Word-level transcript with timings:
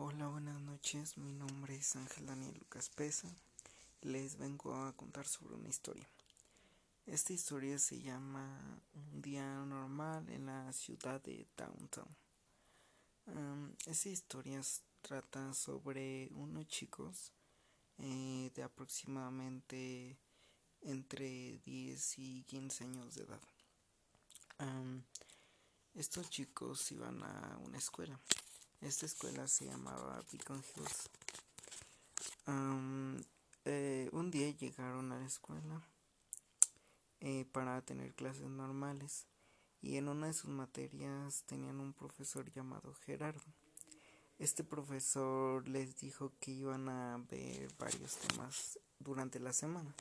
Hola, 0.00 0.28
buenas 0.28 0.60
noches. 0.60 1.18
Mi 1.18 1.32
nombre 1.32 1.74
es 1.74 1.96
Ángel 1.96 2.24
Daniel 2.24 2.54
Lucas 2.56 2.88
Pesa. 2.88 3.28
Les 4.02 4.38
vengo 4.38 4.72
a 4.72 4.92
contar 4.92 5.26
sobre 5.26 5.56
una 5.56 5.68
historia. 5.68 6.08
Esta 7.04 7.32
historia 7.32 7.80
se 7.80 8.00
llama 8.00 8.80
Un 8.94 9.20
día 9.20 9.42
normal 9.64 10.28
en 10.28 10.46
la 10.46 10.72
ciudad 10.72 11.20
de 11.22 11.48
Downtown. 11.56 12.16
esta 13.86 14.08
historia 14.08 14.60
trata 15.02 15.52
sobre 15.52 16.28
unos 16.30 16.68
chicos 16.68 17.32
eh, 17.98 18.52
de 18.54 18.62
aproximadamente 18.62 20.16
entre 20.80 21.58
10 21.64 22.18
y 22.20 22.44
15 22.44 22.84
años 22.84 23.16
de 23.16 23.24
edad. 23.24 23.42
estos 25.94 26.30
chicos 26.30 26.92
iban 26.92 27.20
a 27.24 27.58
una 27.64 27.78
escuela 27.78 28.20
esta 28.80 29.06
escuela 29.06 29.48
se 29.48 29.66
llamaba 29.66 30.22
Beacon 30.30 30.62
Hills. 30.76 31.10
Eh, 33.64 34.08
un 34.12 34.30
día 34.30 34.50
llegaron 34.50 35.12
a 35.12 35.18
la 35.18 35.26
escuela 35.26 35.82
eh, 37.20 37.44
para 37.52 37.82
tener 37.82 38.14
clases 38.14 38.48
normales 38.48 39.26
y 39.82 39.96
en 39.96 40.08
una 40.08 40.28
de 40.28 40.32
sus 40.32 40.48
materias 40.48 41.42
tenían 41.44 41.80
un 41.80 41.92
profesor 41.92 42.50
llamado 42.52 42.94
Gerardo. 42.94 43.44
Este 44.38 44.64
profesor 44.64 45.68
les 45.68 45.98
dijo 45.98 46.32
que 46.40 46.52
iban 46.52 46.88
a 46.88 47.18
ver 47.30 47.68
varios 47.78 48.16
temas 48.16 48.78
durante 49.00 49.40
la 49.40 49.52
semana. 49.52 49.94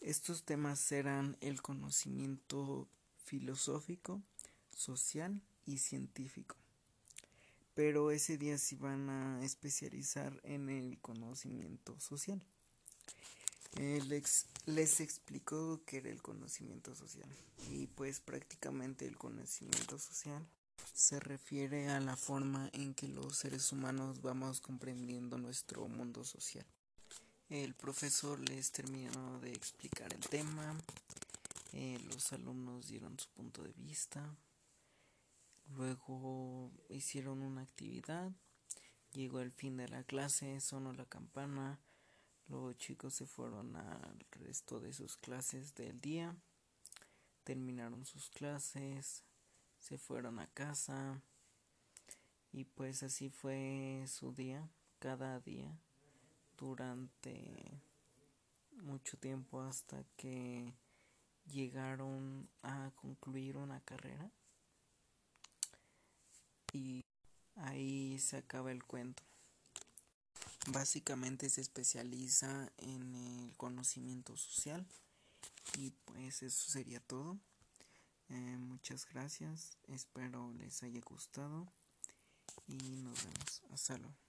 Estos 0.00 0.44
temas 0.44 0.92
eran 0.92 1.36
el 1.40 1.60
conocimiento 1.60 2.88
filosófico, 3.18 4.22
social 4.70 5.42
y 5.66 5.78
científico 5.78 6.56
pero 7.76 8.10
ese 8.10 8.38
día 8.38 8.56
se 8.56 8.74
iban 8.74 9.10
a 9.10 9.44
especializar 9.44 10.40
en 10.44 10.70
el 10.70 10.98
conocimiento 10.98 12.00
social. 12.00 12.42
les 14.64 15.00
explicó 15.00 15.82
qué 15.84 15.98
era 15.98 16.08
el 16.08 16.22
conocimiento 16.22 16.94
social 16.94 17.28
y 17.70 17.86
pues 17.88 18.20
prácticamente 18.20 19.06
el 19.06 19.18
conocimiento 19.18 19.98
social 19.98 20.42
se 20.94 21.20
refiere 21.20 21.90
a 21.90 22.00
la 22.00 22.16
forma 22.16 22.70
en 22.72 22.94
que 22.94 23.08
los 23.08 23.36
seres 23.36 23.70
humanos 23.70 24.22
vamos 24.22 24.62
comprendiendo 24.62 25.36
nuestro 25.36 25.86
mundo 25.86 26.24
social. 26.24 26.64
El 27.50 27.74
profesor 27.74 28.40
les 28.48 28.72
terminó 28.72 29.38
de 29.40 29.52
explicar 29.52 30.14
el 30.14 30.20
tema, 30.20 30.74
eh, 31.74 31.98
los 32.08 32.32
alumnos 32.32 32.88
dieron 32.88 33.18
su 33.18 33.28
punto 33.28 33.62
de 33.62 33.74
vista, 33.74 34.34
Luego 35.74 36.70
hicieron 36.88 37.42
una 37.42 37.62
actividad, 37.62 38.30
llegó 39.12 39.40
el 39.40 39.50
fin 39.50 39.76
de 39.76 39.88
la 39.88 40.04
clase, 40.04 40.60
sonó 40.60 40.92
la 40.92 41.06
campana, 41.06 41.80
los 42.48 42.76
chicos 42.78 43.14
se 43.14 43.26
fueron 43.26 43.74
al 43.76 44.24
resto 44.30 44.80
de 44.80 44.92
sus 44.92 45.16
clases 45.16 45.74
del 45.74 46.00
día, 46.00 46.36
terminaron 47.44 48.04
sus 48.06 48.30
clases, 48.30 49.24
se 49.80 49.98
fueron 49.98 50.38
a 50.38 50.46
casa 50.46 51.20
y 52.52 52.64
pues 52.64 53.02
así 53.02 53.28
fue 53.28 54.04
su 54.06 54.32
día, 54.32 54.68
cada 54.98 55.40
día, 55.40 55.76
durante 56.56 57.82
mucho 58.82 59.18
tiempo 59.18 59.60
hasta 59.60 60.04
que 60.16 60.72
llegaron 61.46 62.48
a 62.62 62.92
concluir 62.94 63.56
una 63.56 63.80
carrera 63.80 64.30
y 66.76 67.04
ahí 67.56 68.18
se 68.18 68.36
acaba 68.36 68.70
el 68.70 68.84
cuento. 68.84 69.22
Básicamente 70.68 71.48
se 71.48 71.60
especializa 71.60 72.70
en 72.78 73.14
el 73.14 73.56
conocimiento 73.56 74.36
social 74.36 74.86
y 75.78 75.90
pues 76.04 76.42
eso 76.42 76.70
sería 76.70 77.00
todo. 77.00 77.38
Eh, 78.28 78.56
muchas 78.58 79.06
gracias, 79.06 79.78
espero 79.86 80.52
les 80.54 80.82
haya 80.82 81.00
gustado 81.00 81.72
y 82.66 82.76
nos 83.02 83.24
vemos. 83.24 83.62
Hasta 83.70 83.96
luego. 83.98 84.25